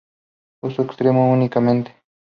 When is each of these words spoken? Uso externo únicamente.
Uso 0.63 0.81
externo 0.81 1.27
únicamente. 1.31 1.95